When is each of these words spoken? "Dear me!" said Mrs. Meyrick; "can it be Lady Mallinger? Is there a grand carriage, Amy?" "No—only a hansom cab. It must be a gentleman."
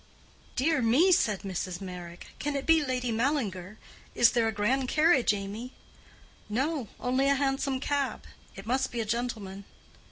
"Dear 0.55 0.81
me!" 0.81 1.11
said 1.11 1.41
Mrs. 1.41 1.79
Meyrick; 1.79 2.29
"can 2.39 2.55
it 2.55 2.65
be 2.65 2.83
Lady 2.83 3.11
Mallinger? 3.11 3.77
Is 4.15 4.31
there 4.31 4.47
a 4.47 4.51
grand 4.51 4.87
carriage, 4.87 5.31
Amy?" 5.31 5.73
"No—only 6.49 7.29
a 7.29 7.35
hansom 7.35 7.79
cab. 7.79 8.23
It 8.55 8.65
must 8.65 8.91
be 8.91 8.99
a 8.99 9.05
gentleman." 9.05 9.63